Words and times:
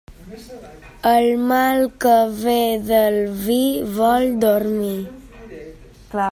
El 1.09 1.27
mal 1.51 1.81
que 2.05 2.15
ve 2.39 2.57
del 2.87 3.19
vi 3.43 3.61
vol 3.99 4.27
dormir. 4.47 4.99